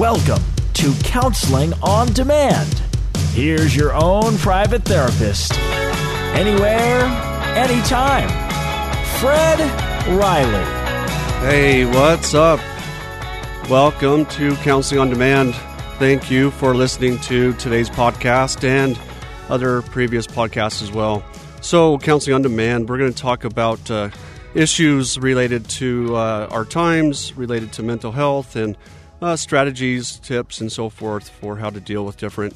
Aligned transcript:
Welcome 0.00 0.42
to 0.72 0.94
Counseling 1.04 1.74
on 1.82 2.06
Demand. 2.14 2.82
Here's 3.32 3.76
your 3.76 3.92
own 3.94 4.38
private 4.38 4.82
therapist. 4.82 5.52
Anywhere, 6.32 7.04
anytime. 7.54 8.30
Fred 9.20 9.60
Riley. 10.18 10.64
Hey, 11.44 11.84
what's 11.84 12.32
up? 12.32 12.60
Welcome 13.68 14.24
to 14.24 14.56
Counseling 14.62 15.02
on 15.02 15.10
Demand. 15.10 15.54
Thank 15.98 16.30
you 16.30 16.50
for 16.52 16.74
listening 16.74 17.18
to 17.18 17.52
today's 17.52 17.90
podcast 17.90 18.66
and 18.66 18.98
other 19.50 19.82
previous 19.82 20.26
podcasts 20.26 20.80
as 20.82 20.90
well. 20.90 21.22
So, 21.60 21.98
Counseling 21.98 22.36
on 22.36 22.40
Demand, 22.40 22.88
we're 22.88 22.96
going 22.96 23.12
to 23.12 23.22
talk 23.22 23.44
about 23.44 23.90
uh, 23.90 24.08
issues 24.54 25.18
related 25.18 25.68
to 25.68 26.16
uh, 26.16 26.48
our 26.50 26.64
times, 26.64 27.36
related 27.36 27.74
to 27.74 27.82
mental 27.82 28.12
health, 28.12 28.56
and 28.56 28.78
uh, 29.22 29.36
strategies, 29.36 30.18
tips, 30.18 30.60
and 30.60 30.70
so 30.70 30.88
forth 30.88 31.28
for 31.28 31.56
how 31.56 31.70
to 31.70 31.80
deal 31.80 32.04
with 32.04 32.16
different 32.16 32.54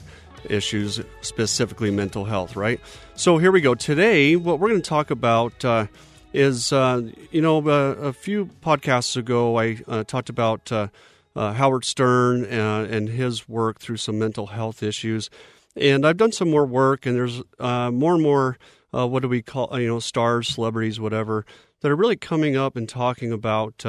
issues, 0.49 1.01
specifically 1.21 1.91
mental 1.91 2.25
health, 2.25 2.57
right? 2.57 2.81
So, 3.15 3.39
here 3.39 3.53
we 3.53 3.61
go. 3.61 3.75
Today, 3.75 4.37
what 4.37 4.59
we're 4.59 4.69
going 4.69 4.83
to 4.83 4.89
talk 4.89 5.11
about 5.11 5.65
uh, 5.65 5.87
is, 6.33 6.73
uh, 6.73 7.03
you 7.31 7.41
know, 7.41 7.67
uh, 7.69 7.95
a 7.95 8.13
few 8.13 8.47
podcasts 8.63 9.17
ago, 9.17 9.59
I 9.59 9.79
uh, 9.87 10.05
talked 10.05 10.29
about 10.29 10.71
uh, 10.73 10.89
Howard 11.37 11.85
Stern 11.85 12.45
and, 12.45 12.91
and, 12.93 13.09
his 13.09 13.49
work 13.49 13.81
through 13.81 13.97
some 13.97 14.19
mental 14.19 14.47
health 14.47 14.83
issues. 14.83 15.31
And 15.77 16.07
I've 16.07 16.17
done 16.17 16.33
some 16.33 16.51
more 16.51 16.67
work, 16.67 17.07
and 17.07 17.17
there's 17.17 17.43
more 17.59 18.15
and 18.15 18.23
more, 18.23 18.59
what 18.91 19.23
do 19.23 19.29
we 19.29 19.43
call, 19.43 19.79
you 19.79 19.89
know, 19.89 19.99
stars, 19.99 20.49
celebrities, 20.49 21.01
whatever, 21.01 21.45
that 21.81 21.91
are 21.91 21.97
really 21.97 22.17
coming 22.17 22.57
up 22.57 22.77
and 22.77 22.89
talking 22.89 23.33
about 23.33 23.85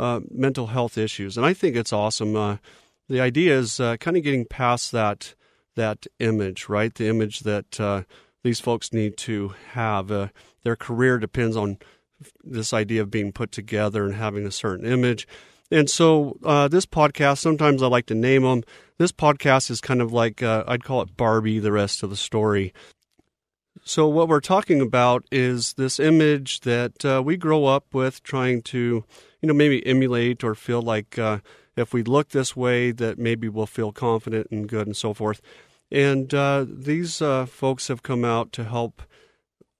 uh, 0.00 0.20
mental 0.30 0.68
health 0.68 0.96
issues, 0.96 1.36
and 1.36 1.46
I 1.46 1.52
think 1.52 1.76
it's 1.76 1.92
awesome. 1.92 2.34
Uh, 2.34 2.56
the 3.08 3.20
idea 3.20 3.58
is 3.58 3.80
uh, 3.80 3.96
kind 3.98 4.16
of 4.16 4.22
getting 4.22 4.44
past 4.44 4.92
that 4.92 5.34
that 5.76 6.06
image, 6.18 6.68
right? 6.68 6.94
The 6.94 7.08
image 7.08 7.40
that 7.40 7.80
uh, 7.80 8.02
these 8.42 8.60
folks 8.60 8.92
need 8.92 9.16
to 9.18 9.54
have. 9.72 10.10
Uh, 10.10 10.28
their 10.62 10.76
career 10.76 11.18
depends 11.18 11.56
on 11.56 11.78
this 12.42 12.72
idea 12.72 13.02
of 13.02 13.10
being 13.10 13.32
put 13.32 13.52
together 13.52 14.04
and 14.04 14.14
having 14.14 14.46
a 14.46 14.50
certain 14.50 14.84
image. 14.84 15.26
And 15.70 15.88
so, 15.88 16.36
uh, 16.44 16.68
this 16.68 16.84
podcast, 16.84 17.38
sometimes 17.38 17.82
I 17.82 17.86
like 17.86 18.06
to 18.06 18.14
name 18.14 18.42
them. 18.42 18.62
This 18.98 19.12
podcast 19.12 19.70
is 19.70 19.80
kind 19.80 20.02
of 20.02 20.12
like, 20.12 20.42
I'd 20.42 20.84
call 20.84 21.00
it 21.02 21.16
Barbie, 21.16 21.60
the 21.60 21.72
rest 21.72 22.02
of 22.02 22.10
the 22.10 22.16
story. 22.16 22.74
So, 23.84 24.08
what 24.08 24.28
we're 24.28 24.40
talking 24.40 24.80
about 24.80 25.24
is 25.32 25.74
this 25.74 25.98
image 25.98 26.60
that 26.60 27.04
uh, 27.04 27.22
we 27.24 27.36
grow 27.36 27.64
up 27.64 27.94
with, 27.94 28.22
trying 28.22 28.62
to, 28.62 29.04
you 29.40 29.46
know, 29.46 29.54
maybe 29.54 29.86
emulate 29.86 30.44
or 30.44 30.54
feel 30.54 30.82
like 30.82 31.18
uh, 31.18 31.38
if 31.76 31.92
we 31.92 32.02
look 32.02 32.30
this 32.30 32.56
way, 32.56 32.90
that 32.92 33.18
maybe 33.18 33.48
we'll 33.48 33.66
feel 33.66 33.92
confident 33.92 34.48
and 34.50 34.68
good 34.68 34.86
and 34.86 34.96
so 34.96 35.14
forth. 35.14 35.40
And 35.90 36.32
uh, 36.32 36.66
these 36.68 37.20
uh, 37.20 37.46
folks 37.46 37.88
have 37.88 38.02
come 38.02 38.24
out 38.24 38.52
to 38.52 38.64
help 38.64 39.02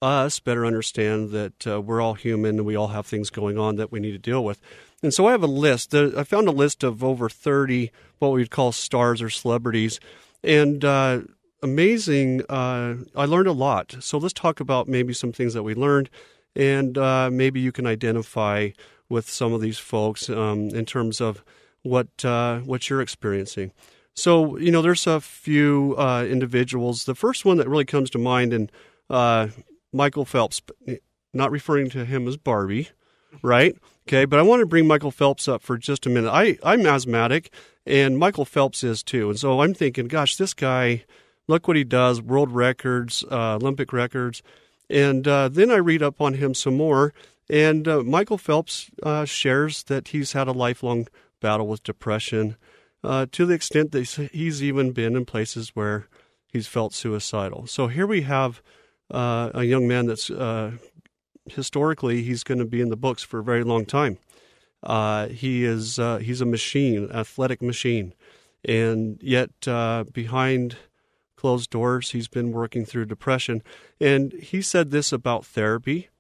us 0.03 0.41
better 0.41 0.65
understand 0.65 1.31
that 1.31 1.67
uh, 1.67 1.81
we're 1.81 2.01
all 2.01 2.15
human 2.15 2.57
and 2.57 2.67
we 2.67 2.75
all 2.75 2.89
have 2.89 3.07
things 3.07 3.29
going 3.29 3.59
on 3.59 3.77
that 3.77 3.93
we 3.93 4.01
need 4.01 4.13
to 4.13 4.19
deal 4.19 4.43
with. 4.43 4.61
And 5.03 5.15
so, 5.15 5.27
I 5.27 5.33
have 5.33 5.43
a 5.43 5.47
list. 5.49 5.95
I 5.95 6.25
found 6.25 6.49
a 6.49 6.53
list 6.53 6.83
of 6.83 7.03
over 7.05 7.29
30 7.29 7.91
what 8.19 8.33
we'd 8.33 8.51
call 8.51 8.73
stars 8.73 9.23
or 9.23 9.31
celebrities. 9.31 10.01
And 10.43 10.85
uh, 10.85 11.21
amazing. 11.63 12.43
Uh, 12.49 12.97
I 13.15 13.25
learned 13.25 13.49
a 13.49 13.53
lot. 13.53 13.97
So 14.01 14.19
let's 14.19 14.33
talk 14.33 14.61
about 14.61 14.89
maybe 14.89 15.13
some 15.13 15.33
things 15.33 15.55
that 15.55 15.63
we 15.63 15.75
learned, 15.75 16.11
and 16.55 16.97
uh, 16.97 17.31
maybe 17.31 17.61
you 17.61 17.73
can 17.73 17.87
identify 17.87 18.71
with 19.11 19.29
some 19.29 19.53
of 19.53 19.61
these 19.61 19.79
folks 19.79 20.31
um, 20.31 20.69
in 20.71 20.87
terms 20.87 21.21
of 21.21 21.45
what 21.83 22.25
uh, 22.25 22.61
what 22.61 22.89
you're 22.89 23.03
experiencing. 23.03 23.73
So 24.15 24.57
you 24.57 24.71
know, 24.71 24.81
there's 24.81 25.07
a 25.07 25.21
few 25.21 25.95
uh, 25.99 26.25
individuals. 26.25 27.05
The 27.05 27.15
first 27.15 27.45
one 27.45 27.59
that 27.59 27.69
really 27.69 27.85
comes 27.85 28.09
to 28.11 28.19
mind, 28.19 28.55
and 28.55 28.73
uh, 29.11 29.49
Michael 29.93 30.25
Phelps, 30.25 30.63
not 31.35 31.51
referring 31.51 31.91
to 31.91 32.05
him 32.05 32.27
as 32.27 32.37
Barbie, 32.37 32.89
right? 33.43 33.77
Okay, 34.09 34.25
but 34.25 34.39
I 34.39 34.43
want 34.43 34.61
to 34.61 34.67
bring 34.67 34.87
Michael 34.87 35.11
Phelps 35.11 35.49
up 35.49 35.63
for 35.63 35.77
just 35.77 36.07
a 36.07 36.11
minute. 36.11 36.31
I 36.31 36.57
I'm 36.63 36.87
asthmatic, 36.87 37.53
and 37.85 38.19
Michael 38.19 38.47
Phelps 38.47 38.83
is 38.83 39.03
too, 39.03 39.29
and 39.29 39.39
so 39.39 39.61
I'm 39.61 39.75
thinking, 39.75 40.09
gosh, 40.09 40.37
this 40.37 40.55
guy 40.55 41.05
look 41.51 41.67
what 41.69 41.77
he 41.77 41.85
does 41.85 42.23
world 42.23 42.51
records, 42.51 43.25
uh, 43.31 43.57
Olympic 43.57 43.93
records. 43.93 44.43
And 44.89 45.27
uh, 45.29 45.49
then 45.49 45.71
I 45.71 45.77
read 45.77 46.03
up 46.03 46.21
on 46.21 46.35
him 46.35 46.55
some 46.55 46.77
more. 46.77 47.13
And 47.51 47.89
uh, 47.89 48.05
Michael 48.05 48.39
Phelps 48.39 48.93
uh, 49.03 49.25
shares 49.25 49.83
that 49.85 50.09
he's 50.09 50.33
had 50.33 50.47
a 50.47 50.53
lifelong 50.53 51.09
battle 51.41 51.67
with 51.67 51.83
depression 51.83 52.57
uh, 53.03 53.27
to 53.33 53.45
the 53.45 53.55
extent 53.55 53.91
that 53.91 54.31
he's 54.33 54.63
even 54.63 54.93
been 54.93 55.17
in 55.17 55.25
places 55.25 55.71
where 55.71 56.07
he's 56.47 56.69
felt 56.69 56.95
suicidal. 56.95 57.67
So 57.67 57.89
here 57.89 58.07
we 58.07 58.23
have 58.23 58.63
uh, 59.11 59.51
a 59.53 59.65
young 59.65 59.89
man 59.89 60.07
that's 60.07 60.31
historically 61.47 62.23
he's 62.23 62.45
going 62.45 62.59
to 62.59 62.65
be 62.65 62.81
in 62.81 62.91
the 62.91 62.97
books 62.97 63.25
for 63.25 63.41
a 63.41 63.45
very 63.45 63.65
long 63.65 63.85
time. 63.85 64.19
he 65.31 65.65
is 65.65 65.99
he's 66.21 66.41
a 66.41 66.47
machine, 66.47 67.11
athletic 67.13 67.61
machine, 67.61 68.15
and 68.65 69.19
yet 69.23 69.51
behind 70.13 70.77
closed 71.35 71.71
doors. 71.71 72.11
He's 72.11 72.29
been 72.29 72.53
working 72.53 72.85
through 72.85 73.07
depression. 73.07 73.63
And 74.01 74.35
he 74.35 74.63
said 74.63 74.91
this 74.91 75.11
about 75.11 75.47
therapy. 75.47 76.11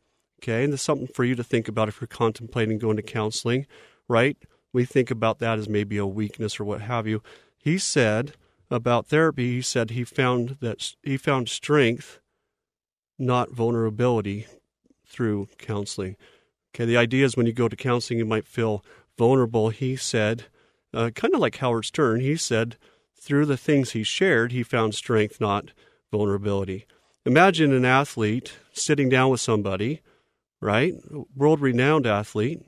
Okay. 0.43 0.65
And 0.65 0.73
there's 0.73 0.83
something 0.83 1.07
for 1.07 1.25
you 1.25 1.35
to 1.35 1.45
think 1.45 1.69
about 1.69 1.89
if 1.89 2.01
you're 2.01 2.09
contemplating 2.09 2.79
going 2.79 2.97
to 2.97 3.03
counseling, 3.03 3.67
right? 4.09 4.37
We 4.73 4.85
think 4.85 5.11
about 5.11 5.39
that 5.41 5.59
as 5.59 5.69
maybe 5.69 5.99
a 5.99 6.07
weakness 6.07 6.59
or 6.59 6.65
what 6.65 6.81
have 6.81 7.07
you. 7.07 7.23
He 7.59 7.77
said 7.77 8.33
about 8.71 9.09
therapy, 9.09 9.57
he 9.57 9.63
said 9.63 9.91
he 9.91 10.05
found 10.05 10.57
that 10.61 10.95
he 11.03 11.17
found 11.17 11.49
strength, 11.49 12.21
not 13.19 13.51
vulnerability, 13.51 14.47
through 15.05 15.49
counseling. 15.59 16.17
Okay, 16.75 16.85
the 16.85 16.97
idea 16.97 17.25
is 17.25 17.37
when 17.37 17.47
you 17.47 17.53
go 17.53 17.69
to 17.69 17.77
counseling, 17.77 18.19
you 18.19 18.25
might 18.25 18.47
feel 18.47 18.85
vulnerable. 19.19 19.71
He 19.71 19.97
said, 19.97 20.45
uh, 20.95 21.11
kind 21.15 21.35
of 21.35 21.41
like 21.41 21.57
Howard 21.57 21.85
Stern, 21.85 22.21
he 22.21 22.37
said 22.37 22.77
through 23.21 23.47
the 23.47 23.57
things 23.57 23.91
he 23.91 24.03
shared, 24.03 24.53
he 24.53 24.63
found 24.63 24.95
strength, 24.95 25.41
not 25.41 25.73
vulnerability. 26.11 26.87
Imagine 27.27 27.73
an 27.73 27.85
athlete 27.85 28.55
sitting 28.73 29.09
down 29.09 29.31
with 29.31 29.41
somebody, 29.41 30.01
right? 30.61 30.95
World 31.35 31.61
renowned 31.61 32.07
athlete, 32.07 32.61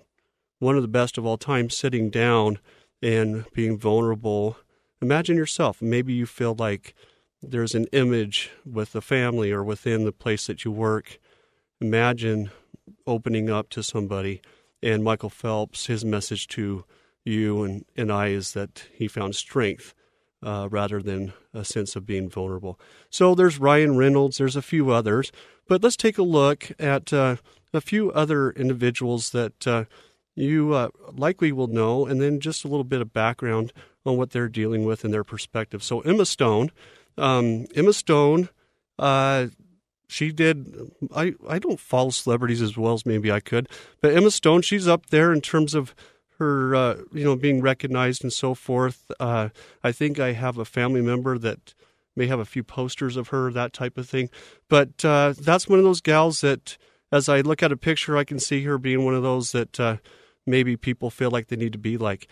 one 0.59 0.77
of 0.77 0.83
the 0.83 0.89
best 0.89 1.19
of 1.19 1.27
all 1.27 1.37
time, 1.37 1.71
sitting 1.71 2.11
down 2.11 2.59
and 3.03 3.45
being 3.53 3.79
vulnerable. 3.79 4.57
Imagine 5.01 5.37
yourself. 5.37 5.83
Maybe 5.83 6.13
you 6.13 6.27
feel 6.27 6.55
like 6.59 6.95
there's 7.43 7.75
an 7.75 7.87
image 7.93 8.51
with 8.65 8.93
the 8.93 9.01
family 9.01 9.51
or 9.51 9.65
within 9.65 10.05
the 10.05 10.13
place 10.13 10.47
that 10.47 10.65
you 10.65 10.71
work. 10.71 11.19
Imagine 11.81 12.51
opening 13.07 13.51
up 13.51 13.69
to 13.71 13.83
somebody. 13.83 14.41
And 14.83 15.03
Michael 15.03 15.31
Phelps, 15.31 15.87
his 15.87 16.05
message 16.05 16.47
to 16.49 16.85
you 17.25 17.63
and, 17.63 17.85
and 17.97 18.13
I 18.13 18.29
is 18.29 18.53
that 18.53 18.85
he 18.93 19.09
found 19.09 19.35
strength 19.35 19.95
uh, 20.43 20.69
rather 20.71 21.01
than 21.01 21.33
a 21.55 21.65
sense 21.65 21.95
of 21.95 22.07
being 22.07 22.29
vulnerable. 22.29 22.79
So 23.11 23.35
there's 23.35 23.59
Ryan 23.59 23.97
Reynolds, 23.97 24.39
there's 24.39 24.57
a 24.57 24.63
few 24.63 24.91
others, 24.91 25.31
but 25.69 25.83
let's 25.83 25.97
take 25.97 26.19
a 26.19 26.23
look 26.23 26.71
at 26.79 27.13
uh, 27.13 27.37
a 27.73 27.81
few 27.81 28.11
other 28.13 28.51
individuals 28.51 29.31
that 29.31 29.67
uh, 29.67 29.85
you 30.35 30.73
uh, 30.75 30.89
likely 31.13 31.53
will 31.53 31.69
know, 31.69 32.07
and 32.07 32.21
then 32.21 32.41
just 32.41 32.65
a 32.65 32.69
little 32.69 32.85
bit 32.85 33.01
of 33.01 33.13
background 33.13 33.73
on 34.05 34.17
what 34.17 34.31
they're 34.31 34.49
dealing 34.49 34.85
with 34.85 35.05
and 35.05 35.13
their 35.13 35.25
perspective. 35.25 35.83
So 35.83 36.01
Emma 36.01 36.27
Stone, 36.27 36.71
um, 37.17 37.67
Emma 37.75 37.93
Stone, 37.93 38.49
uh, 38.99 39.47
she 40.09 40.33
did. 40.33 40.91
I 41.15 41.35
I 41.49 41.59
don't 41.59 41.81
follow 41.81 42.11
celebrities 42.11 42.61
as 42.61 42.77
well 42.77 42.95
as 42.95 43.07
maybe 43.07 43.33
I 43.33 43.41
could, 43.41 43.69
but 44.01 44.15
Emma 44.15 44.31
Stone, 44.31 44.63
she's 44.63 44.87
up 44.87 45.07
there 45.07 45.33
in 45.33 45.41
terms 45.41 45.75
of 45.75 45.95
her, 46.39 46.75
uh, 46.75 46.97
you 47.13 47.25
know, 47.25 47.37
being 47.37 47.61
recognized 47.61 48.23
and 48.23 48.33
so 48.33 48.55
forth. 48.55 49.11
Uh, 49.21 49.51
I 49.85 49.93
think 49.93 50.19
I 50.19 50.33
have 50.33 50.59
a 50.59 50.65
family 50.65 51.01
member 51.01 51.39
that 51.39 51.75
may 52.17 52.27
have 52.27 52.41
a 52.41 52.45
few 52.45 52.65
posters 52.65 53.17
of 53.17 53.29
her, 53.29 53.51
that 53.53 53.73
type 53.73 53.97
of 53.97 54.09
thing. 54.09 54.29
But 54.69 55.05
uh, 55.05 55.35
that's 55.39 55.69
one 55.69 55.79
of 55.79 55.85
those 55.85 56.01
gals 56.01 56.41
that, 56.41 56.77
as 57.13 57.29
I 57.29 57.43
look 57.43 57.63
at 57.63 57.71
a 57.71 57.77
picture, 57.77 58.17
I 58.17 58.25
can 58.25 58.39
see 58.39 58.65
her 58.65 58.79
being 58.79 59.05
one 59.05 59.15
of 59.15 59.23
those 59.23 59.53
that 59.53 59.79
uh, 59.79 59.97
maybe 60.47 60.77
people 60.77 61.11
feel 61.11 61.31
like 61.31 61.49
they 61.49 61.57
need 61.57 61.73
to 61.73 61.79
be 61.79 61.99
like. 61.99 62.27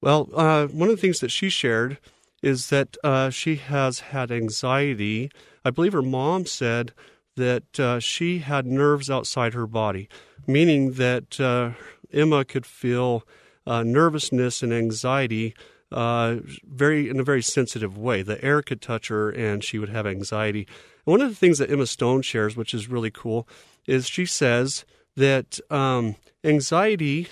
Well, 0.00 0.28
uh, 0.34 0.66
one 0.66 0.90
of 0.90 0.96
the 0.96 1.00
things 1.00 1.20
that 1.20 1.30
she 1.30 1.48
shared 1.48 1.98
is 2.42 2.68
that 2.68 2.96
uh, 3.02 3.30
she 3.30 3.56
has 3.56 4.00
had 4.00 4.30
anxiety. 4.30 5.30
I 5.64 5.70
believe 5.70 5.94
her 5.94 6.02
mom 6.02 6.46
said 6.46 6.92
that 7.36 7.80
uh, 7.80 7.98
she 7.98 8.38
had 8.38 8.66
nerves 8.66 9.10
outside 9.10 9.54
her 9.54 9.66
body, 9.66 10.08
meaning 10.46 10.92
that 10.92 11.40
uh, 11.40 11.70
Emma 12.12 12.44
could 12.44 12.66
feel 12.66 13.24
uh, 13.66 13.82
nervousness 13.82 14.62
and 14.62 14.72
anxiety 14.72 15.54
uh, 15.90 16.36
very 16.64 17.08
in 17.08 17.18
a 17.18 17.24
very 17.24 17.42
sensitive 17.42 17.96
way. 17.96 18.22
The 18.22 18.42
air 18.44 18.62
could 18.62 18.82
touch 18.82 19.08
her, 19.08 19.30
and 19.30 19.64
she 19.64 19.78
would 19.78 19.88
have 19.88 20.06
anxiety. 20.06 20.66
And 21.06 21.12
one 21.12 21.20
of 21.20 21.28
the 21.28 21.34
things 21.34 21.58
that 21.58 21.70
Emma 21.70 21.86
Stone 21.86 22.22
shares, 22.22 22.56
which 22.56 22.74
is 22.74 22.88
really 22.88 23.10
cool, 23.10 23.48
is 23.88 24.06
she 24.06 24.26
says 24.26 24.84
that 25.16 25.58
um, 25.70 26.14
anxiety 26.44 27.26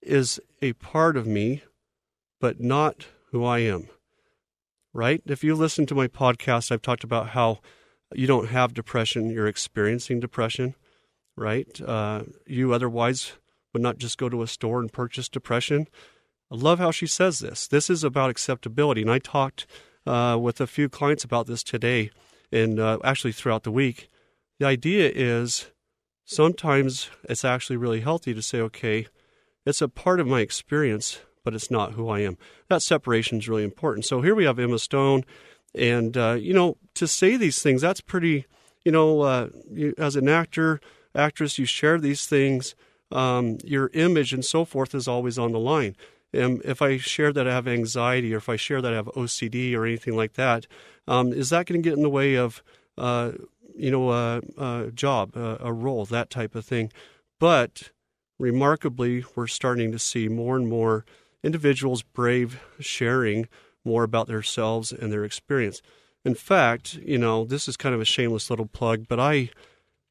is 0.00 0.40
a 0.62 0.72
part 0.74 1.16
of 1.16 1.26
me, 1.26 1.62
but 2.40 2.60
not 2.60 3.06
who 3.32 3.44
I 3.44 3.58
am. 3.58 3.88
Right? 4.94 5.20
If 5.26 5.44
you 5.44 5.54
listen 5.54 5.84
to 5.86 5.94
my 5.94 6.06
podcast, 6.06 6.72
I've 6.72 6.82
talked 6.82 7.04
about 7.04 7.30
how 7.30 7.58
you 8.14 8.26
don't 8.26 8.48
have 8.48 8.72
depression, 8.72 9.28
you're 9.28 9.48
experiencing 9.48 10.20
depression, 10.20 10.74
right? 11.36 11.80
Uh, 11.80 12.22
you 12.46 12.72
otherwise 12.72 13.32
would 13.72 13.82
not 13.82 13.98
just 13.98 14.18
go 14.18 14.28
to 14.28 14.42
a 14.42 14.46
store 14.46 14.80
and 14.80 14.92
purchase 14.92 15.28
depression. 15.28 15.88
I 16.50 16.54
love 16.54 16.78
how 16.78 16.90
she 16.90 17.06
says 17.06 17.40
this. 17.40 17.68
This 17.68 17.90
is 17.90 18.02
about 18.02 18.30
acceptability. 18.30 19.02
And 19.02 19.10
I 19.10 19.18
talked 19.18 19.66
uh, 20.06 20.38
with 20.40 20.60
a 20.60 20.66
few 20.66 20.88
clients 20.88 21.24
about 21.24 21.46
this 21.46 21.62
today 21.62 22.10
and 22.50 22.80
uh, 22.80 22.98
actually 23.04 23.32
throughout 23.32 23.64
the 23.64 23.72
week. 23.72 24.08
The 24.58 24.66
idea 24.66 25.12
is 25.14 25.66
sometimes 26.28 27.08
it's 27.24 27.44
actually 27.44 27.78
really 27.78 28.00
healthy 28.00 28.34
to 28.34 28.42
say, 28.42 28.60
okay, 28.60 29.06
it's 29.64 29.80
a 29.80 29.88
part 29.88 30.20
of 30.20 30.26
my 30.26 30.40
experience, 30.40 31.20
but 31.42 31.54
it's 31.54 31.70
not 31.70 31.92
who 31.94 32.10
I 32.10 32.20
am. 32.20 32.36
That 32.68 32.82
separation 32.82 33.38
is 33.38 33.48
really 33.48 33.64
important. 33.64 34.04
So 34.04 34.20
here 34.20 34.34
we 34.34 34.44
have 34.44 34.58
Emma 34.58 34.78
Stone. 34.78 35.24
And, 35.74 36.16
uh, 36.16 36.36
you 36.38 36.52
know, 36.52 36.76
to 36.94 37.08
say 37.08 37.36
these 37.38 37.62
things, 37.62 37.80
that's 37.80 38.02
pretty, 38.02 38.44
you 38.84 38.92
know, 38.92 39.22
uh, 39.22 39.48
you, 39.72 39.94
as 39.96 40.16
an 40.16 40.28
actor, 40.28 40.80
actress, 41.14 41.58
you 41.58 41.64
share 41.64 41.98
these 41.98 42.26
things. 42.26 42.74
Um, 43.10 43.56
your 43.64 43.90
image 43.94 44.34
and 44.34 44.44
so 44.44 44.66
forth 44.66 44.94
is 44.94 45.08
always 45.08 45.38
on 45.38 45.52
the 45.52 45.58
line. 45.58 45.96
And 46.34 46.60
if 46.62 46.82
I 46.82 46.98
share 46.98 47.32
that 47.32 47.48
I 47.48 47.54
have 47.54 47.66
anxiety 47.66 48.34
or 48.34 48.36
if 48.36 48.50
I 48.50 48.56
share 48.56 48.82
that 48.82 48.92
I 48.92 48.96
have 48.96 49.06
OCD 49.06 49.74
or 49.74 49.86
anything 49.86 50.14
like 50.14 50.34
that, 50.34 50.66
um, 51.06 51.32
is 51.32 51.48
that 51.48 51.64
going 51.64 51.82
to 51.82 51.88
get 51.88 51.96
in 51.96 52.02
the 52.02 52.10
way 52.10 52.34
of, 52.34 52.62
uh, 52.98 53.32
you 53.78 53.90
know, 53.90 54.10
a, 54.10 54.40
a 54.56 54.90
job, 54.92 55.36
a, 55.36 55.58
a, 55.60 55.72
role, 55.72 56.04
that 56.06 56.30
type 56.30 56.54
of 56.54 56.64
thing? 56.64 56.92
But 57.38 57.90
remarkably, 58.38 59.24
we're 59.34 59.46
starting 59.46 59.92
to 59.92 59.98
see 59.98 60.28
more 60.28 60.56
and 60.56 60.68
more 60.68 61.04
individuals 61.42 62.02
brave 62.02 62.60
sharing 62.80 63.48
more 63.84 64.02
about 64.02 64.26
themselves 64.26 64.92
and 64.92 65.12
their 65.12 65.24
experience. 65.24 65.80
In 66.24 66.34
fact, 66.34 66.94
you 66.94 67.18
know, 67.18 67.44
this 67.44 67.68
is 67.68 67.76
kind 67.76 67.94
of 67.94 68.00
a 68.00 68.04
shameless 68.04 68.50
little 68.50 68.66
plug, 68.66 69.06
but 69.08 69.20
I, 69.20 69.50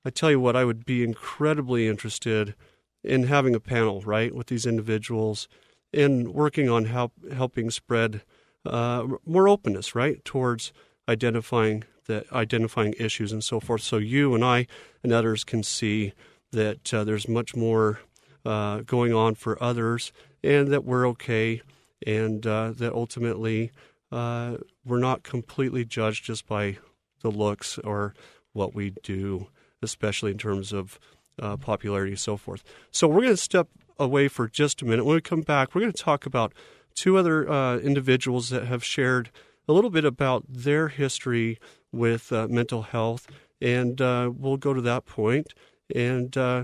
I 0.06 0.10
tell 0.10 0.32
you 0.32 0.40
what, 0.40 0.56
I 0.56 0.66
would 0.66 0.86
be 0.86 1.04
incredibly 1.04 1.88
interested 1.88 2.56
in 3.04 3.24
having 3.24 3.56
a 3.56 3.60
panel, 3.60 4.02
right, 4.02 4.34
with 4.34 4.48
these 4.48 4.66
individuals 4.66 5.48
and 5.94 6.34
working 6.34 6.70
on 6.70 6.86
help, 6.86 7.14
helping 7.34 7.70
spread 7.70 8.22
uh, 8.66 9.06
more 9.26 9.48
openness, 9.48 9.96
right, 9.96 10.24
towards 10.26 10.74
identifying 11.08 11.84
that 12.08 12.32
identifying 12.32 12.94
issues 13.00 13.32
and 13.32 13.44
so 13.44 13.60
forth. 13.60 13.82
So 13.82 13.98
you 13.98 14.34
and 14.34 14.44
I 14.44 14.68
and 15.04 15.12
others 15.14 15.44
can 15.44 15.64
see 15.64 16.14
that 16.52 16.94
uh, 16.94 17.04
there's 17.04 17.28
much 17.28 17.56
more 17.56 18.00
uh, 18.46 18.80
going 18.80 19.14
on 19.14 19.36
for 19.36 19.62
others, 19.62 20.12
and 20.44 20.70
that 20.70 20.86
we're 20.86 21.08
okay, 21.10 21.62
and 22.06 22.46
uh, 22.48 22.72
that 22.72 22.94
ultimately 22.94 23.72
uh, 24.12 24.58
we're 24.86 25.00
not 25.00 25.24
completely 25.24 25.84
judged 25.84 26.24
just 26.24 26.48
by 26.48 26.78
the 27.22 27.30
looks 27.30 27.78
or 27.80 28.14
what 28.54 28.74
we 28.74 28.92
do, 29.04 29.48
especially 29.82 30.32
in 30.32 30.38
terms 30.38 30.72
of 30.72 31.00
uh, 31.42 31.58
popularity 31.58 32.12
and 32.12 32.20
so 32.20 32.38
forth. 32.38 32.64
So 32.92 33.08
we're 33.08 33.22
going 33.22 33.34
to 33.34 33.38
step 33.38 33.68
away 34.00 34.28
for 34.28 34.48
just 34.48 34.82
a 34.82 34.86
minute. 34.86 35.06
When 35.06 35.16
we 35.16 35.22
come 35.22 35.42
back, 35.42 35.74
we're 35.74 35.82
going 35.82 35.94
to 35.94 36.04
talk 36.04 36.26
about 36.26 36.54
two 36.96 37.18
other 37.18 37.50
uh, 37.50 37.78
individuals 37.78 38.50
that 38.50 38.66
have 38.66 38.84
shared 38.84 39.30
a 39.68 39.74
little 39.74 39.90
bit 39.90 40.06
about 40.06 40.46
their 40.48 40.88
history 40.88 41.60
with 41.92 42.32
uh, 42.32 42.48
mental 42.48 42.84
health, 42.84 43.28
and 43.62 44.00
uh, 44.00 44.32
we'll 44.34 44.58
go 44.58 44.74
to 44.74 44.82
that 44.82 45.06
point 45.06 45.54
and 45.94 46.38
uh, 46.38 46.64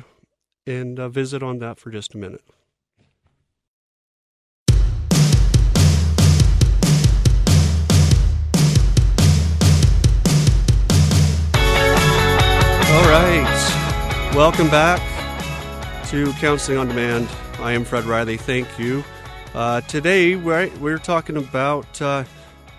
and 0.65 0.99
uh, 0.99 1.09
visit 1.09 1.43
on 1.43 1.59
that 1.59 1.79
for 1.79 1.91
just 1.91 2.13
a 2.13 2.17
minute. 2.17 2.43
All 12.95 13.09
right, 13.09 14.31
welcome 14.33 14.69
back 14.69 15.01
to 16.07 16.31
Counseling 16.33 16.77
on 16.77 16.87
Demand. 16.87 17.27
I 17.59 17.73
am 17.73 17.83
Fred 17.83 18.05
Riley. 18.05 18.37
Thank 18.37 18.79
you. 18.79 19.03
Uh, 19.53 19.81
today 19.81 20.35
we're, 20.35 20.69
we're 20.79 20.97
talking 20.97 21.37
about 21.37 22.01
uh, 22.01 22.23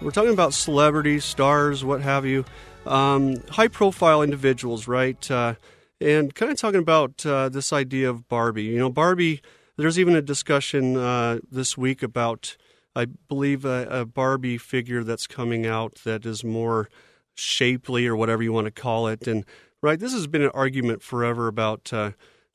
we're 0.00 0.11
talking 0.11 0.32
about 0.32 0.55
celebrities, 0.55 1.25
stars, 1.25 1.85
what 1.85 2.00
have 2.02 2.26
you, 2.26 2.44
um, 2.87 3.37
high 3.49 3.69
profile 3.69 4.23
individuals, 4.23 4.87
right? 4.87 5.31
Uh, 5.31 5.55
and 6.00 6.35
kind 6.35 6.52
of 6.52 6.58
talking 6.58 6.81
about 6.81 7.25
uh, 7.25 7.49
this 7.49 7.73
idea 7.73 8.11
of 8.11 8.29
Barbie. 8.29 8.64
You 8.64 8.79
know, 8.79 8.91
Barbie. 8.91 9.41
There's 9.76 9.99
even 9.99 10.14
a 10.14 10.23
discussion 10.23 10.96
uh, 10.96 11.41
this 11.50 11.76
week 11.76 12.05
about, 12.05 12.56
I 12.94 13.06
believe, 13.06 13.64
a, 13.64 13.88
a 13.91 14.05
Barbie 14.05 14.56
figure 14.56 15.02
that's 15.02 15.26
coming 15.26 15.67
out 15.67 15.97
that 16.05 16.25
is 16.25 16.44
more 16.44 16.88
shapely 17.35 18.06
or 18.06 18.14
whatever 18.14 18.40
you 18.44 18.52
want 18.52 18.67
to 18.67 18.70
call 18.70 19.08
it, 19.08 19.26
and 19.26 19.44
right. 19.82 19.99
This 19.99 20.12
has 20.12 20.29
been 20.29 20.43
an 20.43 20.52
argument 20.55 21.02
forever 21.02 21.49
about 21.49 21.93
uh, 21.93 22.12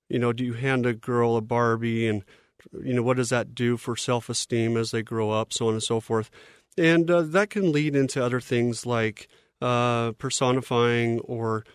you 0.09 0.18
know, 0.19 0.33
do 0.33 0.44
you 0.44 0.53
hand 0.53 0.85
a 0.85 0.94
girl 0.94 1.38
a 1.38 1.42
Barbie 1.42 2.07
and, 2.07 2.24
you 2.83 2.94
know, 2.94 3.03
what 3.03 3.18
does 3.18 3.30
that 3.30 3.56
do 3.56 3.77
for 3.77 3.95
self 3.95 4.27
esteem 4.27 4.75
as 4.75 4.92
they 4.92 5.03
grow 5.03 5.31
up, 5.31 5.53
so 5.53 5.68
on 5.68 5.74
and 5.74 5.83
so 5.83 6.00
forth. 6.00 6.30
And 6.80 7.12
uh, 7.12 7.24
that 7.24 7.50
can 7.50 7.74
lead 7.74 7.94
into 7.94 8.24
other 8.24 8.40
things 8.40 8.86
like 8.86 9.28
uh, 9.62 10.14
personifying 10.14 11.20
or 11.20 11.66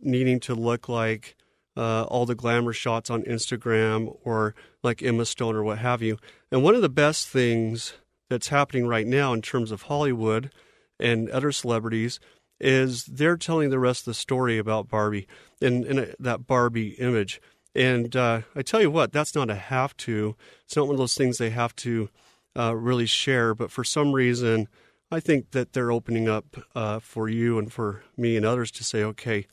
needing 0.00 0.40
to 0.40 0.54
look 0.54 0.88
like 0.88 1.36
uh, 1.76 2.04
all 2.04 2.24
the 2.24 2.34
glamour 2.34 2.72
shots 2.72 3.10
on 3.10 3.22
Instagram 3.24 4.16
or 4.24 4.54
like 4.82 5.02
Emma 5.02 5.26
Stone 5.26 5.56
or 5.56 5.62
what 5.62 5.76
have 5.80 6.00
you. 6.00 6.16
And 6.50 6.62
one 6.62 6.74
of 6.74 6.80
the 6.80 6.88
best 6.88 7.28
things 7.28 7.92
that's 8.30 8.48
happening 8.48 8.86
right 8.86 9.06
now 9.06 9.34
in 9.34 9.42
terms 9.42 9.70
of 9.70 9.82
Hollywood 9.82 10.50
and 10.98 11.28
other 11.28 11.52
celebrities 11.52 12.18
is 12.58 13.04
they're 13.04 13.36
telling 13.36 13.68
the 13.68 13.78
rest 13.78 14.00
of 14.00 14.06
the 14.06 14.14
story 14.14 14.56
about 14.56 14.88
Barbie 14.88 15.28
and, 15.60 15.84
and 15.84 16.00
uh, 16.00 16.06
that 16.18 16.46
Barbie 16.46 16.92
image. 16.92 17.42
And 17.74 18.16
uh, 18.16 18.40
I 18.54 18.62
tell 18.62 18.80
you 18.80 18.90
what, 18.90 19.12
that's 19.12 19.34
not 19.34 19.50
a 19.50 19.54
have 19.54 19.94
to. 19.98 20.34
It's 20.64 20.76
not 20.76 20.86
one 20.86 20.94
of 20.94 20.98
those 20.98 21.14
things 21.14 21.36
they 21.36 21.50
have 21.50 21.76
to 21.76 22.08
uh, 22.56 22.74
really 22.74 23.06
share. 23.06 23.54
But 23.54 23.70
for 23.70 23.84
some 23.84 24.12
reason, 24.12 24.68
I 25.10 25.20
think 25.20 25.52
that 25.52 25.72
they're 25.72 25.92
opening 25.92 26.28
up 26.28 26.56
uh, 26.74 26.98
for 26.98 27.28
you 27.28 27.58
and 27.58 27.72
for 27.72 28.02
me 28.16 28.36
and 28.36 28.44
others 28.44 28.70
to 28.72 28.84
say, 28.84 29.02
okay, 29.02 29.46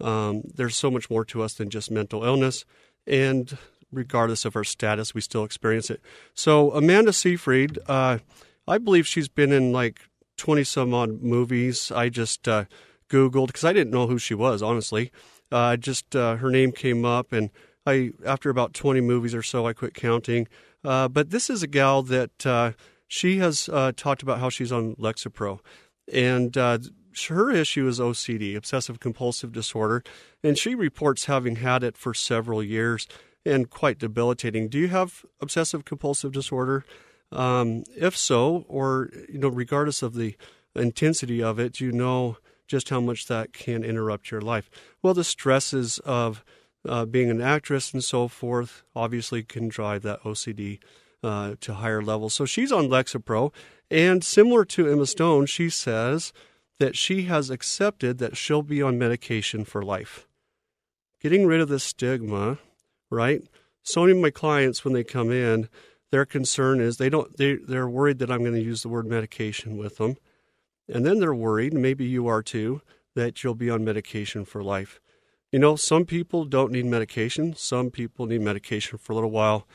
um, 0.00 0.42
there's 0.54 0.76
so 0.76 0.90
much 0.90 1.10
more 1.10 1.24
to 1.26 1.42
us 1.42 1.54
than 1.54 1.70
just 1.70 1.90
mental 1.90 2.24
illness. 2.24 2.64
And 3.06 3.56
regardless 3.92 4.44
of 4.44 4.56
our 4.56 4.64
status, 4.64 5.14
we 5.14 5.20
still 5.20 5.44
experience 5.44 5.90
it. 5.90 6.00
So, 6.34 6.72
Amanda 6.72 7.12
Seyfried, 7.12 7.78
uh, 7.86 8.18
I 8.68 8.78
believe 8.78 9.06
she's 9.06 9.28
been 9.28 9.52
in 9.52 9.72
like 9.72 10.00
20 10.36 10.64
some 10.64 10.94
odd 10.94 11.22
movies. 11.22 11.90
I 11.90 12.08
just 12.08 12.48
uh, 12.48 12.64
Googled 13.08 13.48
because 13.48 13.64
I 13.64 13.72
didn't 13.72 13.92
know 13.92 14.06
who 14.06 14.18
she 14.18 14.34
was, 14.34 14.62
honestly. 14.62 15.10
Uh, 15.52 15.76
just 15.76 16.14
uh, 16.14 16.36
her 16.36 16.50
name 16.50 16.70
came 16.72 17.04
up, 17.04 17.32
and 17.32 17.50
I 17.84 18.12
after 18.24 18.50
about 18.50 18.72
20 18.72 19.00
movies 19.00 19.34
or 19.34 19.42
so, 19.42 19.66
I 19.66 19.72
quit 19.72 19.94
counting. 19.94 20.46
Uh, 20.84 21.08
but 21.08 21.30
this 21.30 21.50
is 21.50 21.62
a 21.62 21.66
gal 21.66 22.02
that 22.02 22.46
uh, 22.46 22.72
she 23.06 23.38
has 23.38 23.68
uh, 23.72 23.92
talked 23.96 24.22
about 24.22 24.40
how 24.40 24.48
she's 24.48 24.72
on 24.72 24.94
Lexapro, 24.96 25.60
and 26.12 26.56
uh, 26.56 26.78
her 27.28 27.50
issue 27.50 27.86
is 27.86 28.00
OCD, 28.00 28.56
obsessive 28.56 29.00
compulsive 29.00 29.52
disorder, 29.52 30.02
and 30.42 30.56
she 30.56 30.74
reports 30.74 31.26
having 31.26 31.56
had 31.56 31.82
it 31.82 31.96
for 31.96 32.14
several 32.14 32.62
years 32.62 33.06
and 33.44 33.70
quite 33.70 33.98
debilitating. 33.98 34.68
Do 34.68 34.78
you 34.78 34.88
have 34.88 35.24
obsessive 35.40 35.84
compulsive 35.84 36.32
disorder? 36.32 36.84
Um, 37.32 37.84
if 37.96 38.16
so, 38.16 38.64
or 38.68 39.10
you 39.28 39.38
know, 39.38 39.48
regardless 39.48 40.02
of 40.02 40.14
the 40.14 40.36
intensity 40.74 41.42
of 41.42 41.58
it, 41.58 41.80
you 41.80 41.92
know 41.92 42.38
just 42.66 42.88
how 42.88 43.00
much 43.00 43.26
that 43.26 43.52
can 43.52 43.82
interrupt 43.82 44.30
your 44.30 44.40
life. 44.40 44.70
Well, 45.02 45.14
the 45.14 45.24
stresses 45.24 45.98
of 46.00 46.44
uh, 46.88 47.04
being 47.04 47.30
an 47.30 47.40
actress 47.40 47.92
and 47.92 48.02
so 48.02 48.28
forth 48.28 48.82
obviously 48.94 49.42
can 49.42 49.68
drive 49.68 50.02
that 50.02 50.22
OCD 50.22 50.78
uh, 51.22 51.54
to 51.60 51.74
higher 51.74 52.02
levels. 52.02 52.34
So 52.34 52.44
she's 52.44 52.72
on 52.72 52.88
Lexapro, 52.88 53.52
and 53.90 54.24
similar 54.24 54.64
to 54.66 54.88
Emma 54.88 55.06
Stone, 55.06 55.46
she 55.46 55.68
says 55.68 56.32
that 56.78 56.96
she 56.96 57.22
has 57.22 57.50
accepted 57.50 58.18
that 58.18 58.36
she'll 58.36 58.62
be 58.62 58.80
on 58.80 58.98
medication 58.98 59.64
for 59.64 59.82
life. 59.82 60.26
Getting 61.20 61.46
rid 61.46 61.60
of 61.60 61.68
the 61.68 61.78
stigma, 61.78 62.58
right? 63.10 63.42
So 63.82 64.00
many 64.02 64.12
of 64.12 64.22
my 64.22 64.30
clients, 64.30 64.84
when 64.84 64.94
they 64.94 65.04
come 65.04 65.30
in, 65.30 65.68
their 66.10 66.24
concern 66.24 66.80
is 66.80 66.96
they 66.96 67.10
don't 67.10 67.36
they 67.36 67.54
they're 67.54 67.88
worried 67.88 68.18
that 68.18 68.30
I'm 68.30 68.40
going 68.40 68.54
to 68.54 68.60
use 68.60 68.82
the 68.82 68.88
word 68.88 69.06
medication 69.06 69.76
with 69.76 69.96
them. 69.98 70.16
And 70.88 71.06
then 71.06 71.20
they're 71.20 71.34
worried, 71.34 71.72
maybe 71.72 72.04
you 72.04 72.26
are 72.26 72.42
too, 72.42 72.82
that 73.14 73.44
you'll 73.44 73.54
be 73.54 73.70
on 73.70 73.84
medication 73.84 74.44
for 74.44 74.62
life. 74.62 75.00
You 75.52 75.58
know, 75.58 75.74
some 75.74 76.04
people 76.04 76.44
don't 76.44 76.70
need 76.70 76.86
medication. 76.86 77.54
Some 77.56 77.90
people 77.90 78.26
need 78.26 78.40
medication 78.40 78.98
for 78.98 79.12
a 79.12 79.16
little 79.16 79.32
while. 79.32 79.66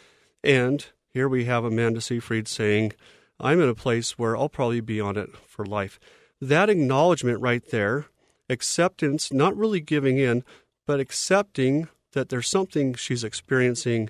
And 0.43 0.85
here 1.09 1.27
we 1.27 1.45
have 1.45 1.65
Amanda 1.65 1.99
Seyfried 1.99 2.47
saying, 2.47 2.93
I'm 3.39 3.59
in 3.59 3.67
a 3.67 3.75
place 3.75 4.17
where 4.17 4.37
I'll 4.37 4.47
probably 4.47 4.79
be 4.79 5.01
on 5.01 5.17
it 5.17 5.35
for 5.35 5.65
life. 5.65 5.99
That 6.39 6.69
acknowledgement 6.69 7.41
right 7.41 7.63
there, 7.71 8.05
acceptance, 8.49 9.33
not 9.33 9.57
really 9.57 9.81
giving 9.81 10.17
in, 10.17 10.45
but 10.87 11.01
accepting 11.01 11.89
that 12.13 12.29
there's 12.29 12.47
something 12.47 12.93
she's 12.93 13.25
experiencing 13.25 14.09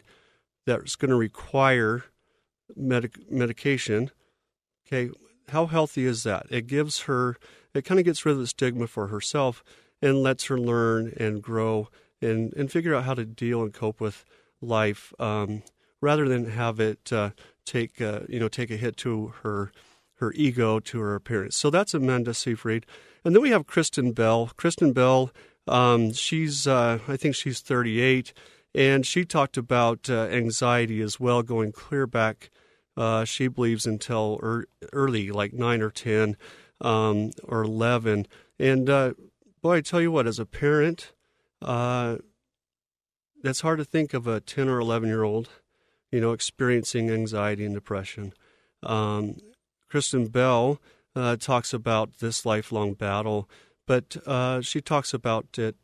that's 0.67 0.95
going 0.95 1.09
to 1.09 1.15
require 1.15 2.05
medic- 2.75 3.31
medication. 3.31 4.11
Okay, 4.85 5.11
how 5.49 5.65
healthy 5.65 6.05
is 6.05 6.21
that? 6.23 6.45
It 6.51 6.67
gives 6.67 7.01
her, 7.01 7.37
it 7.73 7.85
kind 7.85 7.99
of 7.99 8.05
gets 8.05 8.23
rid 8.23 8.33
of 8.33 8.39
the 8.39 8.47
stigma 8.47 8.85
for 8.85 9.07
herself 9.07 9.63
and 10.05 10.21
lets 10.21 10.45
her 10.45 10.57
learn 10.59 11.11
and 11.17 11.41
grow 11.41 11.89
and, 12.21 12.53
and 12.53 12.71
figure 12.71 12.93
out 12.93 13.05
how 13.05 13.15
to 13.15 13.25
deal 13.25 13.63
and 13.63 13.73
cope 13.73 13.99
with 13.99 14.23
life 14.61 15.11
um, 15.19 15.63
rather 15.99 16.29
than 16.29 16.45
have 16.51 16.79
it 16.79 17.11
uh, 17.11 17.31
take 17.65 17.99
uh, 17.99 18.19
you 18.29 18.39
know 18.39 18.47
take 18.47 18.69
a 18.69 18.77
hit 18.77 18.95
to 18.97 19.33
her 19.41 19.71
her 20.19 20.31
ego 20.33 20.79
to 20.79 20.99
her 20.99 21.15
appearance. 21.15 21.57
So 21.57 21.71
that's 21.71 21.95
Amanda 21.95 22.35
Seyfried, 22.35 22.85
and 23.23 23.33
then 23.35 23.41
we 23.41 23.49
have 23.49 23.65
Kristen 23.65 24.11
Bell. 24.11 24.51
Kristen 24.55 24.93
Bell, 24.93 25.31
um, 25.67 26.13
she's 26.13 26.67
uh, 26.67 26.99
I 27.07 27.17
think 27.17 27.33
she's 27.33 27.59
38, 27.59 28.31
and 28.75 29.07
she 29.07 29.25
talked 29.25 29.57
about 29.57 30.07
uh, 30.07 30.27
anxiety 30.27 31.01
as 31.01 31.19
well, 31.19 31.41
going 31.41 31.71
clear 31.71 32.05
back. 32.05 32.51
Uh, 32.95 33.25
she 33.25 33.47
believes 33.47 33.87
until 33.87 34.39
er- 34.41 34.67
early, 34.93 35.31
like 35.31 35.51
nine 35.51 35.81
or 35.81 35.89
ten 35.89 36.37
um, 36.79 37.31
or 37.43 37.63
eleven. 37.63 38.27
And 38.59 38.89
uh, 38.89 39.13
boy, 39.65 39.77
I 39.77 39.81
tell 39.81 39.99
you 39.99 40.11
what, 40.11 40.27
as 40.27 40.37
a 40.37 40.45
parent, 40.45 41.11
uh, 41.59 42.17
that's 43.41 43.61
hard 43.61 43.79
to 43.79 43.83
think 43.83 44.13
of 44.13 44.27
a 44.27 44.39
ten 44.39 44.69
or 44.69 44.79
eleven 44.79 45.09
year 45.09 45.23
old, 45.23 45.49
you 46.11 46.21
know, 46.21 46.33
experiencing 46.33 47.09
anxiety 47.09 47.65
and 47.65 47.73
depression. 47.73 48.31
Um, 48.83 49.37
Kristen 49.89 50.27
Bell 50.27 50.79
uh, 51.15 51.37
talks 51.37 51.73
about 51.73 52.19
this 52.19 52.45
lifelong 52.45 52.93
battle, 52.93 53.49
but 53.87 54.15
uh, 54.27 54.61
she 54.61 54.81
talks 54.81 55.15
about 55.15 55.57
it 55.57 55.75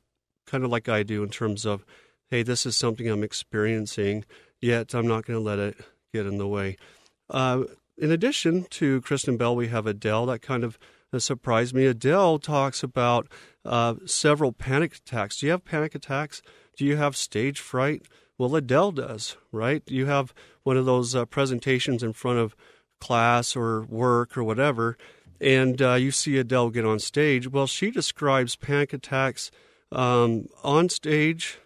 kind 0.45 0.63
of 0.63 0.69
like 0.69 0.87
I 0.87 1.01
do 1.01 1.23
in 1.23 1.29
terms 1.29 1.65
of, 1.65 1.83
hey, 2.29 2.43
this 2.43 2.67
is 2.67 2.77
something 2.77 3.09
I'm 3.09 3.23
experiencing, 3.23 4.25
yet 4.59 4.93
I'm 4.93 5.07
not 5.07 5.25
going 5.25 5.39
to 5.39 5.43
let 5.43 5.57
it 5.57 5.75
get 6.13 6.27
in 6.27 6.37
the 6.37 6.47
way. 6.47 6.77
Uh, 7.31 7.63
in 7.97 8.11
addition 8.11 8.65
to 8.65 9.01
Kristen 9.01 9.37
Bell, 9.37 9.55
we 9.55 9.69
have 9.69 9.87
Adele. 9.87 10.27
That 10.27 10.43
kind 10.43 10.63
of 10.63 10.77
uh, 11.13 11.19
surprised 11.19 11.73
me. 11.73 11.85
Adele 11.85 12.39
talks 12.39 12.83
about 12.83 13.27
uh, 13.65 13.95
several 14.05 14.51
panic 14.51 14.95
attacks. 14.95 15.37
Do 15.37 15.45
you 15.45 15.51
have 15.51 15.65
panic 15.65 15.95
attacks? 15.95 16.41
Do 16.77 16.85
you 16.85 16.97
have 16.97 17.15
stage 17.15 17.59
fright? 17.59 18.03
Well, 18.37 18.55
Adele 18.55 18.93
does, 18.93 19.37
right? 19.51 19.83
You 19.87 20.07
have 20.07 20.33
one 20.63 20.77
of 20.77 20.85
those 20.85 21.15
uh, 21.15 21.25
presentations 21.25 22.01
in 22.01 22.13
front 22.13 22.39
of 22.39 22.55
class 22.99 23.55
or 23.55 23.83
work 23.83 24.37
or 24.37 24.43
whatever, 24.43 24.97
and 25.39 25.81
uh, 25.81 25.93
you 25.95 26.11
see 26.11 26.37
Adele 26.37 26.69
get 26.69 26.85
on 26.85 26.99
stage. 26.99 27.47
Well, 27.47 27.67
she 27.67 27.91
describes 27.91 28.55
panic 28.55 28.93
attacks 28.93 29.51
um, 29.91 30.47
on 30.63 30.89
stage, 30.89 31.59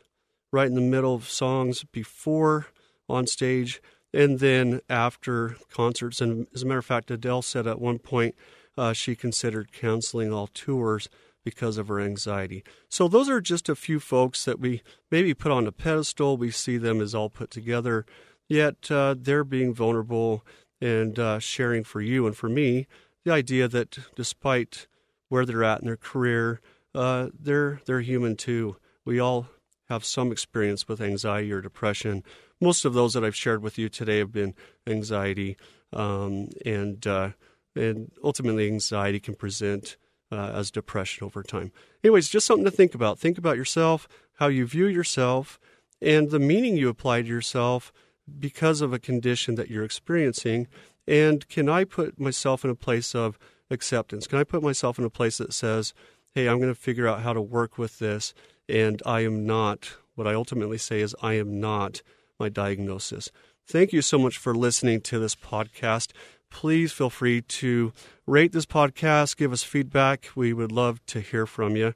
right 0.51 0.67
in 0.67 0.75
the 0.75 0.81
middle 0.81 1.13
of 1.13 1.29
songs, 1.29 1.83
before 1.91 2.67
on 3.07 3.27
stage, 3.27 3.81
and 4.13 4.39
then 4.39 4.81
after 4.89 5.57
concerts. 5.71 6.21
And 6.21 6.47
as 6.55 6.63
a 6.63 6.65
matter 6.65 6.79
of 6.79 6.85
fact, 6.85 7.11
Adele 7.11 7.41
said 7.41 7.67
at 7.67 7.79
one 7.79 7.99
point 7.99 8.35
uh, 8.77 8.93
she 8.93 9.15
considered 9.15 9.71
canceling 9.71 10.33
all 10.33 10.47
tours 10.47 11.09
because 11.43 11.77
of 11.77 11.87
her 11.87 11.99
anxiety. 11.99 12.63
So 12.89 13.07
those 13.07 13.29
are 13.29 13.39
just 13.39 13.69
a 13.69 13.75
few 13.75 13.99
folks 13.99 14.45
that 14.45 14.59
we 14.59 14.81
maybe 15.11 15.33
put 15.33 15.51
on 15.51 15.67
a 15.67 15.71
pedestal. 15.71 16.37
We 16.37 16.51
see 16.51 16.77
them 16.77 16.99
as 16.99 17.13
all 17.13 17.29
put 17.29 17.51
together, 17.51 18.05
yet 18.49 18.89
uh, 18.89 19.15
they're 19.17 19.43
being 19.43 19.73
vulnerable 19.73 20.43
and 20.81 21.17
uh, 21.17 21.39
sharing 21.39 21.83
for 21.83 22.01
you 22.01 22.27
and 22.27 22.35
for 22.35 22.49
me 22.49 22.87
the 23.23 23.31
idea 23.31 23.67
that 23.67 23.97
despite 24.15 24.87
where 25.29 25.45
they're 25.45 25.63
at 25.63 25.81
in 25.81 25.87
their 25.87 25.97
career, 25.97 26.61
uh, 26.93 27.29
they're 27.37 27.81
they're 27.85 28.01
human 28.01 28.35
too. 28.35 28.77
We 29.03 29.19
all 29.19 29.47
have 29.89 30.05
some 30.05 30.31
experience 30.31 30.87
with 30.87 31.01
anxiety 31.01 31.51
or 31.51 31.61
depression. 31.61 32.23
Most 32.61 32.85
of 32.85 32.93
those 32.93 33.13
that 33.13 33.23
I've 33.23 33.35
shared 33.35 33.61
with 33.61 33.77
you 33.77 33.89
today 33.89 34.19
have 34.19 34.31
been 34.31 34.55
anxiety, 34.87 35.57
um, 35.91 36.49
and 36.65 37.05
uh, 37.05 37.29
and 37.75 38.11
ultimately 38.23 38.67
anxiety 38.67 39.19
can 39.19 39.35
present 39.35 39.97
uh, 40.31 40.51
as 40.53 40.71
depression 40.71 41.25
over 41.25 41.43
time. 41.43 41.71
Anyways, 42.03 42.29
just 42.29 42.47
something 42.47 42.65
to 42.65 42.71
think 42.71 42.95
about. 42.95 43.19
Think 43.19 43.37
about 43.37 43.57
yourself, 43.57 44.07
how 44.35 44.47
you 44.47 44.65
view 44.65 44.87
yourself, 44.87 45.59
and 46.01 46.29
the 46.29 46.39
meaning 46.39 46.77
you 46.77 46.89
apply 46.89 47.21
to 47.21 47.27
yourself 47.27 47.93
because 48.39 48.81
of 48.81 48.93
a 48.93 48.99
condition 48.99 49.55
that 49.55 49.69
you're 49.69 49.83
experiencing. 49.83 50.67
And 51.07 51.47
can 51.47 51.69
I 51.69 51.83
put 51.83 52.19
myself 52.19 52.63
in 52.63 52.71
a 52.71 52.75
place 52.75 53.13
of 53.13 53.37
acceptance? 53.69 54.27
Can 54.27 54.39
I 54.39 54.43
put 54.43 54.63
myself 54.63 54.97
in 54.97 55.05
a 55.05 55.09
place 55.09 55.37
that 55.37 55.53
says, 55.53 55.93
hey, 56.33 56.49
I'm 56.49 56.57
going 56.57 56.73
to 56.73 56.79
figure 56.79 57.07
out 57.07 57.21
how 57.21 57.33
to 57.33 57.41
work 57.41 57.77
with 57.77 57.99
this, 57.99 58.33
and 58.67 59.01
I 59.05 59.21
am 59.21 59.45
not, 59.45 59.95
what 60.15 60.27
I 60.27 60.33
ultimately 60.33 60.77
say 60.77 61.01
is, 61.01 61.15
I 61.21 61.33
am 61.33 61.59
not 61.59 62.01
my 62.39 62.49
diagnosis. 62.49 63.29
Thank 63.67 63.93
you 63.93 64.01
so 64.01 64.19
much 64.19 64.37
for 64.37 64.53
listening 64.53 65.01
to 65.01 65.17
this 65.17 65.35
podcast. 65.35 66.11
Please 66.55 66.93
feel 66.93 67.09
free 67.09 67.41
to 67.41 67.91
rate 68.25 68.53
this 68.53 68.65
podcast, 68.65 69.35
give 69.35 69.51
us 69.51 69.61
feedback. 69.61 70.29
We 70.35 70.53
would 70.53 70.71
love 70.71 71.05
to 71.07 71.19
hear 71.19 71.45
from 71.45 71.75
you. 71.75 71.93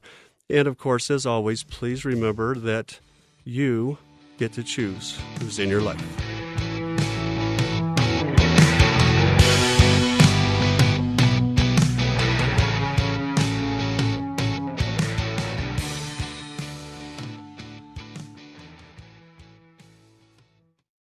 And 0.50 0.68
of 0.68 0.76
course, 0.76 1.10
as 1.10 1.24
always, 1.24 1.62
please 1.62 2.04
remember 2.04 2.54
that 2.54 3.00
you 3.42 3.96
get 4.36 4.52
to 4.52 4.62
choose 4.62 5.18
who's 5.40 5.58
in 5.58 5.70
your 5.70 5.80
life. 5.80 6.39